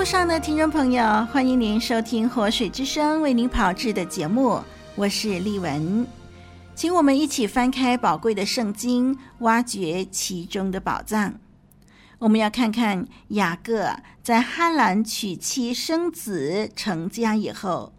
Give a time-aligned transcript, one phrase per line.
[0.00, 4.58] 路上的听众朋友，欢迎您收听活水之声为您炮制的节目，
[4.94, 6.06] 我是丽文，
[6.74, 11.34] 请我们一起翻开宝贵的圣经，挖掘其中的宝藏。
[12.18, 17.92] 我们要看看雅各在哈兰娶妻生子成家以后，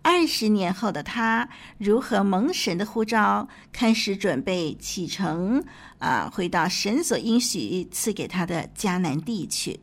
[0.00, 5.62] 二十年后的他如何蒙神的呼召，开始准备启程
[5.98, 9.78] 啊，回到神所应许赐给他的迦南地去。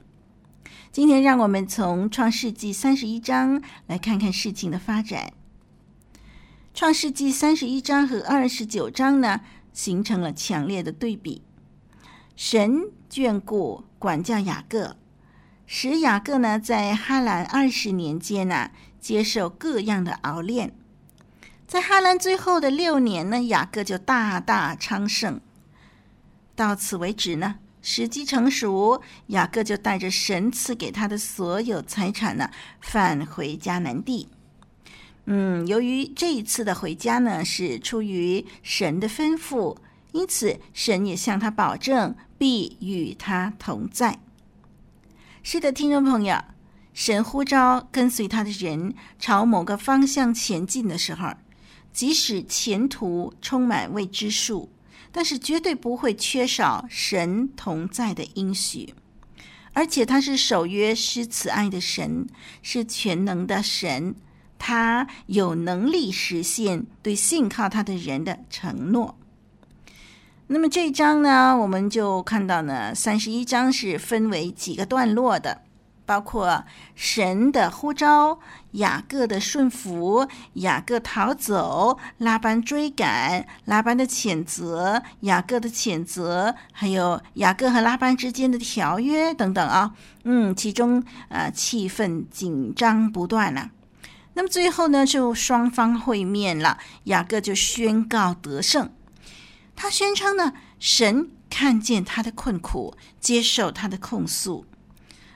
[0.91, 5.31] 今天，让我们从创世纪三十一章来看看事情的发展。
[6.73, 11.43] 创世纪三十一章和二十九章呢，形成了强烈的对比。
[12.35, 14.95] 神眷顾管教雅各，
[15.67, 20.73] 使雅各呢在哈兰二十年间呢，接受各样的熬炼。
[21.67, 25.39] 在哈兰最后的六年呢，雅各就大大昌盛。
[26.55, 27.59] 到此为止呢。
[27.81, 32.49] 时机成熟，雅各就带着神赐给他的所有财产呢，
[32.81, 34.27] 返回迦南地。
[35.25, 39.77] 嗯，由于这一次的回家呢，是出于神的吩咐，
[40.11, 44.19] 因此神也向他保证必与他同在。
[45.43, 46.35] 是的，听众朋友，
[46.93, 51.29] 神呼召跟随他的人朝某个方向前进的时候，
[51.93, 54.69] 即使前途充满未知数。
[55.11, 58.93] 但是绝对不会缺少神同在的应许，
[59.73, 62.27] 而且他是守约施慈爱的神，
[62.61, 64.15] 是全能的神，
[64.57, 69.17] 他有能力实现对信靠他的人的承诺。
[70.47, 75.61] 那么这一章呢，我们就看到呢，三十一章是分为几个段落的。
[76.09, 76.65] 包括
[76.95, 78.39] 神的呼召、
[78.71, 89.93] 雅各的顺服、雅各逃走、拉班追赶、拉班的谴责、雅各的谴责，还有雅各和拉班之间的条约等等啊，
[90.23, 93.69] 嗯，其中呃气氛紧张不断了。
[94.33, 98.91] 那么最后呢，就双方会面了，雅各就宣告得胜，
[99.75, 104.65] 他宣称呢，神看见他的困苦，接受他的控诉。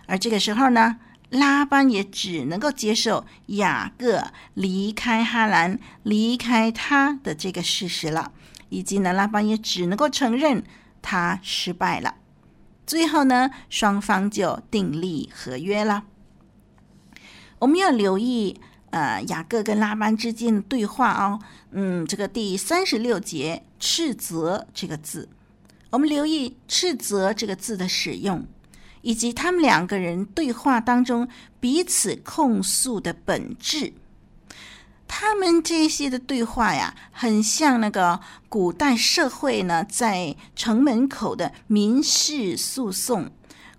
[0.05, 0.97] 而这个时候呢，
[1.29, 8.31] 拉班也只能够接受雅各离开哈兰、离开他的这个事实了，
[8.69, 10.63] 以及呢，拉班也只能够承认
[11.01, 12.15] 他失败了。
[12.85, 16.03] 最后呢，双方就订立合约了。
[17.59, 18.59] 我们要留意，
[18.89, 21.39] 呃，雅各跟拉班之间的对话哦。
[21.71, 25.29] 嗯，这个第三十六节“斥责”这个字，
[25.91, 28.45] 我们留意“斥责”这个字的使用。
[29.03, 31.27] 以及他们两个人对话当中
[31.59, 33.93] 彼此控诉的本质，
[35.07, 38.19] 他们这些的对话呀，很像那个
[38.49, 43.29] 古代社会呢，在城门口的民事诉讼。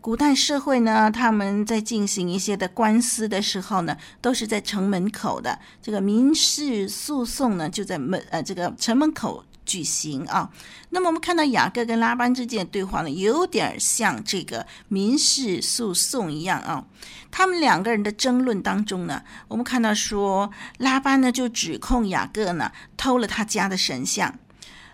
[0.01, 5.59] 古代社会呢，他们在进行一些的官司的时候呢，都是在城门口的。
[5.81, 9.43] 这个民事诉讼呢，就在门呃这个城门口。
[9.65, 10.51] 举行啊，
[10.91, 16.85] 那么我们看到雅各跟拉班之间的对话呢，有点像这个民事诉讼一样啊。
[17.31, 24.39] 他们两个人的争论当中呢，我们看到说拉班呢就指控雅各呢偷了他家的神像，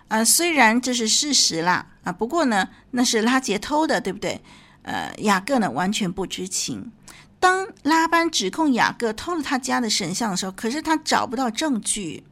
[0.07, 4.41] 啊，虽然这是事实啦啊，不过呢那是拉结偷的，对不对？
[4.83, 6.91] 呃，雅各呢完全不知情。
[7.39, 12.23] 当拉班指控雅各偷了他家的神像的时候，可是他找不到证据。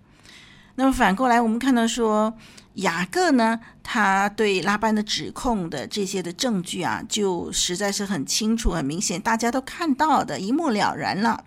[0.80, 2.34] 那么反过来，我们看到说，
[2.76, 11.44] 雅各呢，他对拉班的指控的这些的证据啊，就实在是很清楚、很明显，大家都看到的一目了然了。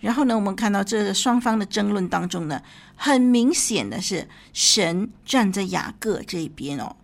[0.00, 2.60] 然后呢，我们看到这双方的争论当中呢，
[2.94, 6.94] 很明显的是神站在雅各这边哦。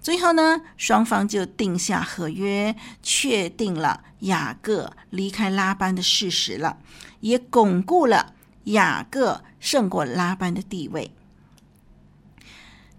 [0.00, 6.78] 最后呢，双方就定下合约，确定了雅各离开拉班的事实了，
[7.18, 8.34] 也巩固了
[8.66, 9.42] 雅各。
[9.58, 11.10] 胜过拉班的地位。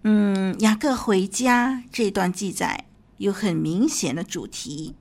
[0.04, 2.88] 嗯，雅各回家这段记载
[3.18, 4.96] 有很明显的主题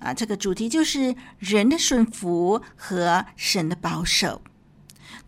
[0.00, 4.42] 啊，这个主题就是人的顺服和神的保守。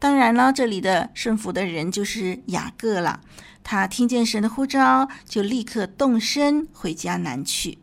[0.00, 3.20] 当然了，这里的顺服的人就是雅各了。
[3.62, 7.78] 他听见神的呼召，就立刻动身回迦南去。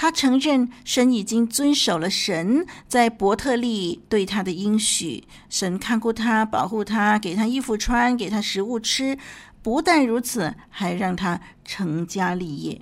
[0.00, 9.18] 他承认神已经遵守了神在伯特利对他的应许，神看顾他，保护他，给他衣服穿，给他食物吃。
[9.60, 12.80] 不但如此，还让他成家立业。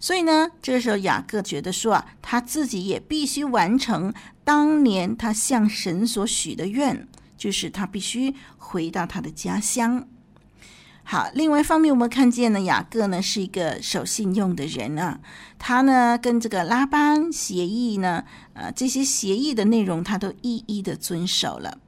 [0.00, 7.06] 所以呢，这个时候雅各觉得说啊，他自己也必须完成当年他向神所许的愿，
[7.36, 10.08] 就是他必须回到他的家乡。
[11.08, 15.20] 好，另外一方面，我们看见呢，雅各呢是一个守信用的人啊。
[15.56, 18.24] 他呢跟这个拉班协议呢，
[18.54, 21.78] 呃，这些协议的内容他都一一的遵守了。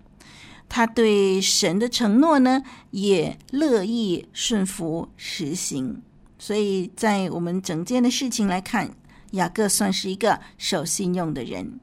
[0.68, 2.62] 他对神的承诺呢，
[2.92, 6.00] 也乐意顺服实行。
[6.38, 8.92] 所以在我们整件的事情来看，
[9.32, 11.80] 雅各算是一个守信用的人。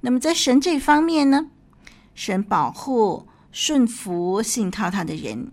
[0.00, 1.48] 那么在神这方面呢，
[2.14, 5.52] 神保护顺服信靠他的人。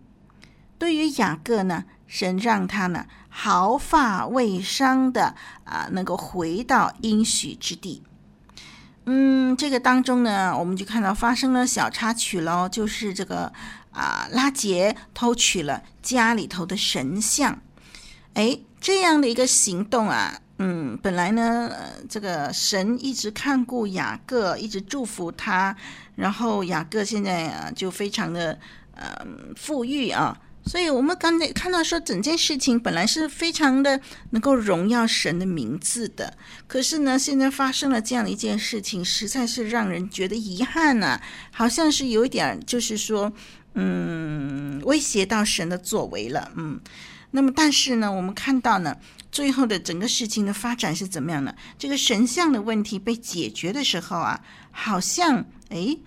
[0.78, 8.04] 对于雅各呢，神让他呢毫发未伤的啊，能够回到应许之地。
[9.06, 13.52] 嗯，这个当中呢，我们就看到发生了小插曲喽，就是这个
[13.92, 17.60] 啊，拉结偷取了家里头的神像。
[18.34, 21.72] 哎，这样的一个行动啊，嗯，本来呢，
[22.10, 25.76] 这个神一直看顾雅各，一直祝福他，
[26.16, 28.60] 然后雅各现在啊就非常的
[28.94, 29.26] 呃
[29.56, 30.38] 富裕啊。
[30.68, 34.00] 所以，我们刚才看到说，整件事情本来是非常的
[34.32, 36.38] 能够荣耀神的名字的，
[36.68, 41.22] 可是呢，现在发生了这样的一件事情，实在是让人觉得遗憾呐，
[41.52, 43.32] 好像是有一点，就是说，
[43.76, 46.80] 嗯， 威胁到神的作为了，嗯。
[47.32, 48.96] 那么，但是呢，我们看到呢，
[49.32, 51.54] 最后的整个事情的发展是怎么样呢？
[51.78, 54.42] 这个神像的问题被解决的时候啊，
[54.72, 56.00] 好像，诶。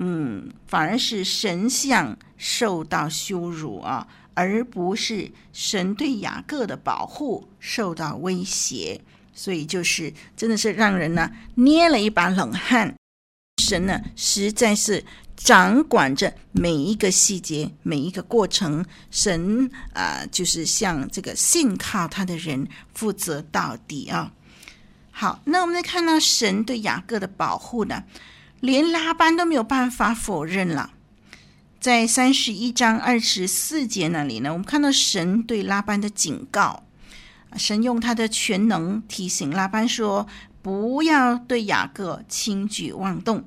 [0.00, 9.00] 嗯，反而是神像受到羞辱啊，而不是神对雅各的保护受到威胁，
[9.34, 12.94] 所以就是真的是让人呢捏了一把冷汗。
[13.60, 15.04] 神呢实在是
[15.36, 18.84] 掌管着每一个细节，每一个过程。
[19.10, 24.32] 神啊，就是向这个信靠他的人负责到底啊。
[25.10, 28.04] 好，那我们再看到神对雅各的保护呢？
[28.60, 30.92] 连拉班都没有办法否认了。
[31.80, 36.82] 在三十一章二十四节那里呢，我们看到神对拉班的警告。
[37.56, 40.26] 神用他的全能提醒拉班说
[40.60, 43.44] ：“不要对雅各轻举妄动。”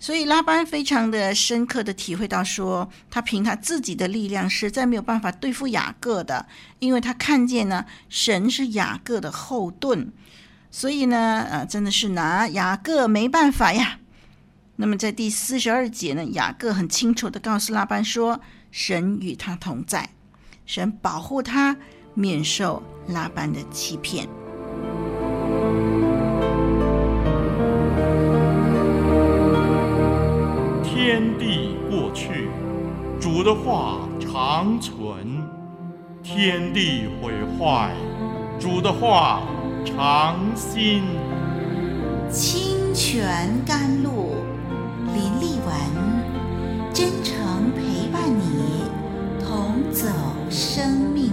[0.00, 6.46] 所以拉班非常的深刻的体会到说，他凭他自己的力量实在没有办法对付雅各的，
[6.80, 10.12] 因为他看见呢，神是雅各的后盾。
[10.72, 13.99] 所以呢，呃，真的是拿雅各没办法呀。
[14.80, 18.40] 那么在第四十二节呢，雅各很清楚的告诉拉班说
[18.72, 20.08] ：“神与他同在，
[20.64, 21.76] 神保护他，
[22.14, 24.26] 免受拉班的欺骗。”
[30.82, 32.48] 天地过去，
[33.20, 35.44] 主的话长存；
[36.22, 37.94] 天地毁坏，
[38.58, 39.42] 主的话。
[39.82, 41.02] 长新，
[42.30, 44.34] 清泉甘露，
[45.14, 48.84] 林丽文，真诚陪伴你，
[49.44, 50.06] 同走
[50.48, 51.32] 生命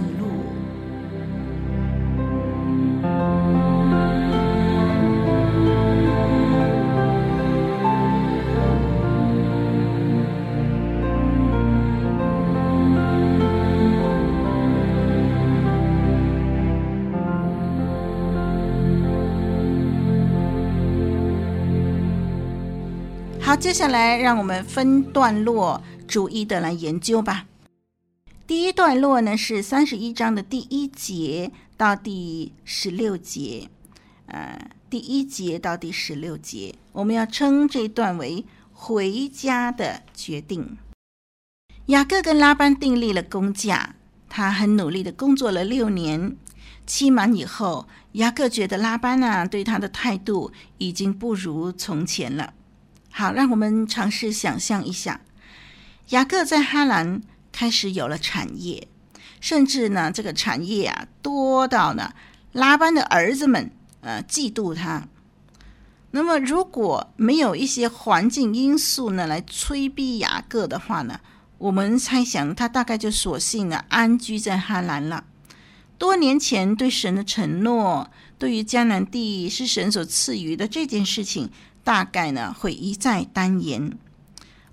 [23.48, 27.46] 好，接下来让我们分段落逐一的来研究吧。
[28.46, 33.70] 第一段落呢是三十一章的第一节到第十六节，
[34.26, 40.76] 呃，第一节到第十六节，我们要称这段为回家的决定。
[41.86, 43.94] 雅各跟拉班订立了工价，
[44.28, 46.36] 他很努力的工作了六年，
[46.86, 52.52] 期满以后，雅各觉得拉班啊对他的态度已经不如从前了。
[53.18, 55.22] 好，让我们尝试想象一下，
[56.10, 57.20] 雅各在哈兰
[57.50, 58.86] 开始有了产业，
[59.40, 62.14] 甚至呢，这个产业啊多到呢，
[62.52, 63.72] 拉班的儿子们
[64.02, 65.08] 呃嫉妒他。
[66.12, 71.18] 那么，如果没有一些环境因素呢来催逼雅各的话呢，
[71.58, 75.24] 我们猜想他大概就索性呢安居在哈兰了。
[75.98, 78.08] 多年前对神的承诺，
[78.38, 81.50] 对于迦南地是神所赐予的这件事情。
[81.88, 83.96] 大概呢会一再单言，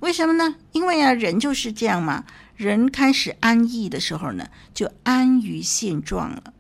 [0.02, 0.56] 为什么呢？
[0.74, 2.26] 因为啊，人就是这样嘛。
[2.58, 6.54] 人开始安逸的时候呢，就安于现状了。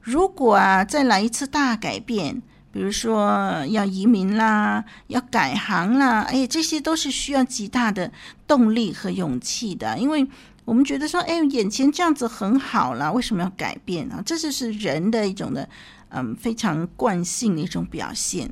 [0.00, 2.40] 如果啊再来一次大改变，
[2.72, 8.10] 比如说要移民啦，要改行啦，哎，这些都是需要极大的
[8.46, 10.26] 动力和勇气的，因为
[10.64, 14.22] 我们觉得说，哎，眼前这样子很好了，为什么要改变啊？
[14.24, 15.68] 这就是人的一种的，
[16.08, 18.50] 嗯，非常惯性的一种表现。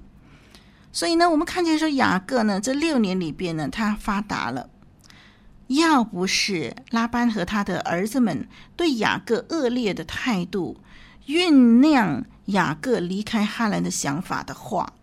[0.90, 4.68] 所以呢，我们看见说雅各呢，这六年里边呢，他发达了。
[5.68, 10.78] 要不是拉班和他的儿子们对雅各恶劣的态度，
[11.26, 14.94] 酝酿雅各离开哈兰的想法的话，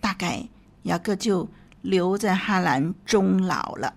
[0.00, 0.48] 大概
[0.84, 1.50] 雅各就
[1.82, 3.92] 留在哈兰终老了。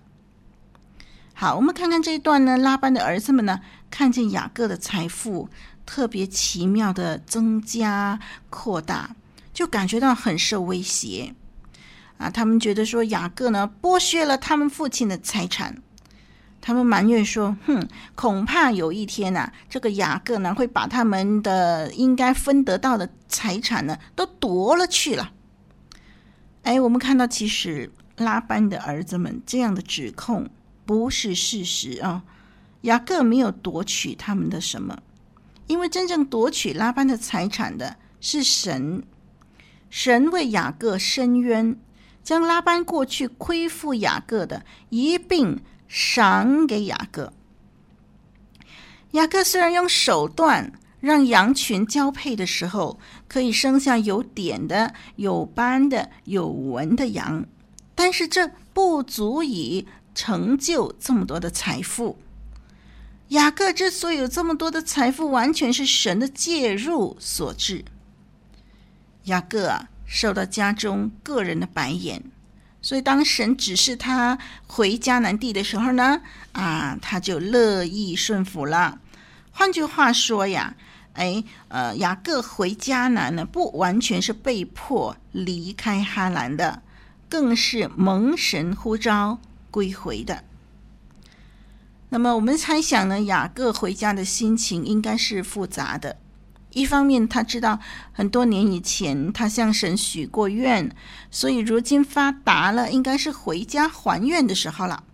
[1.32, 3.60] 好，我们看看这一段呢，拉班的儿子们呢，
[3.90, 5.48] 看见雅各的财富
[5.86, 8.20] 特别奇妙的增加
[8.50, 9.16] 扩大。
[9.52, 11.34] 就感觉到很受威胁
[12.18, 12.30] 啊！
[12.30, 15.82] 他们觉得说雅各呢剥削了他们父亲的财产，
[16.60, 25.32] 他们埋怨说：“哼，恐怕有一天呐、这个雅各呢会把他们的应该分得到的财产呢都夺了去了。”
[26.62, 30.48] 哎，我们看到其实拉班的儿子们这样的指控
[30.86, 32.22] 不是事实啊！
[32.82, 34.96] 雅各没有夺取他们的什么，
[35.66, 39.02] 因为真正夺取拉班的财产的是神。
[39.92, 41.76] 神为雅各伸冤，
[42.24, 47.34] 将拉班过去亏负雅各的一并赏给雅各。
[49.10, 57.44] 雅各虽然用手段让羊群交配的时候可以生下有点的、有斑的、有纹的羊，
[57.94, 62.16] 但是这不足以成就这么多的财富。
[63.28, 67.84] 雅各之所以有这么多的财富，完全是神的介入所致。
[69.24, 72.22] 雅各啊，受到家中个人的白眼，
[72.80, 74.36] 所以当神指示他
[74.66, 76.20] 回迦南地的时候呢，
[76.52, 78.98] 啊，他就乐意顺服了。
[79.52, 80.74] 换句话说呀，
[81.12, 86.82] 哎，呃，雅各回迦南呢，不完全是被迫离开哈兰的，
[87.28, 89.38] 更是蒙神呼召
[89.70, 90.44] 归回的。
[92.08, 96.16] 那么我们猜想呢，雅各回家的心情应该是复杂的。
[96.74, 97.78] 一方面，他知道
[98.12, 100.94] 很多年以前他向神许过愿，
[101.30, 105.04] 所以如今发达了，应该是回家还愿的时候了。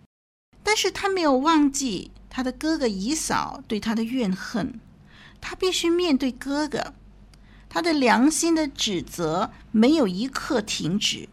[0.62, 4.78] 但是他没有忘记他的哥哥以扫对他的怨恨，
[5.40, 6.94] 他必须面对哥哥，
[7.68, 11.28] 他的良心的指责没有一刻停止。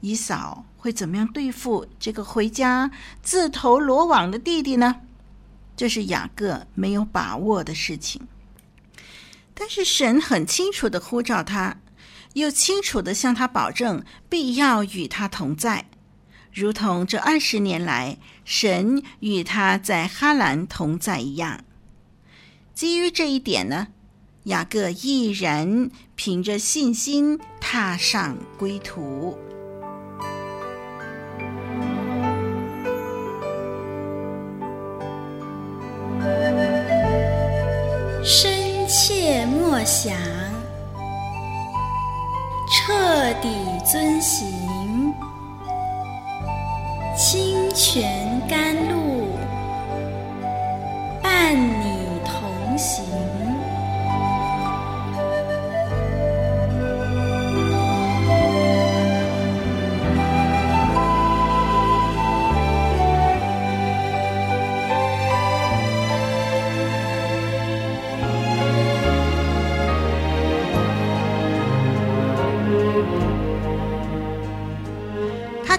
[0.00, 2.90] 姨嫂会怎么样对付这个回家
[3.22, 4.96] 自投罗网的弟弟呢？
[5.76, 8.22] 这是雅各没有把握的事情。
[9.60, 11.78] 但是神很清楚的呼召他，
[12.34, 15.86] 又清楚的向他保证必要与他同在，
[16.54, 21.64] 如同这二十年来神与他在哈兰同在一样。
[22.72, 23.88] 基于这一点呢，
[24.44, 29.36] 雅各毅然凭着信心踏上归途。
[40.00, 40.16] 想，
[42.70, 43.48] 彻底
[43.84, 45.12] 遵行，
[47.16, 48.27] 清泉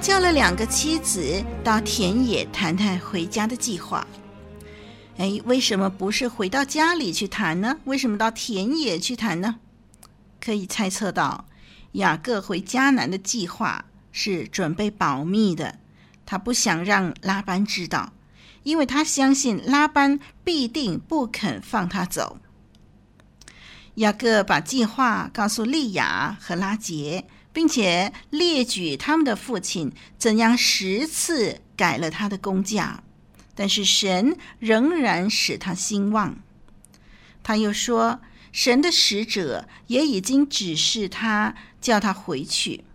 [0.02, 4.08] 叫了两个妻子到田野谈谈回家的计划。
[5.18, 7.78] 哎，为什么不是回到家里去谈呢？
[7.84, 9.58] 为什么到田野去谈呢？
[10.40, 11.46] 可以猜测到，
[11.94, 15.80] 雅各回迦南的计划是准备保密的，
[16.26, 18.14] 他不想让拉班知道，
[18.64, 22.38] 因为他相信拉班必定不肯放他走。
[23.96, 27.26] 雅各把计划告诉利亚和拉结。
[27.60, 33.04] 并且列举他们的父亲怎样十次改了他的工价，
[33.54, 36.38] 但是神仍然使他兴旺。
[37.44, 38.22] 他又说，
[38.54, 42.86] 神的使者也已经指示他，叫他回去。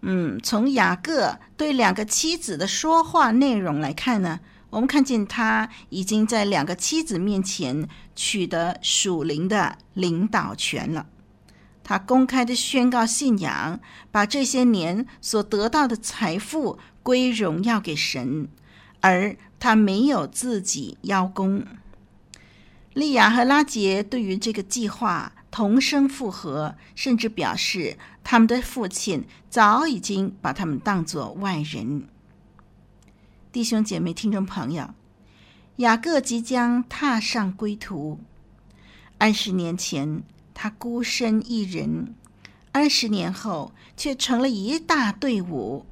[0.00, 7.86] 嗯，从雅各对两个妻子的说话内容来看呢，我们看见他已经在两个妻子面前
[8.16, 11.04] 取得属灵的领导权了。
[11.84, 13.78] 他公开的宣告信仰，
[14.10, 18.48] 把这些年所得到的财富归荣耀给神，
[19.00, 21.64] 而他没有自己邀功。
[22.94, 32.08] 利亚和拉杰对于这个计划同声附和，甚至表示他们的父亲早已经把他们当作外人。
[33.52, 34.94] 弟兄姐妹、听众朋友，
[35.76, 38.20] 雅各即将踏上归途。
[39.18, 40.24] 二十年前，
[40.64, 42.14] 他孤身一人；
[42.72, 45.84] 二十年后，却成了一大队伍。